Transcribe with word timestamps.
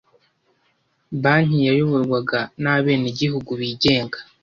Banki 1.23 1.57
yayoborwaga 1.67 2.39
nabenegihugu 2.61 3.51
bigenga. 3.61 4.17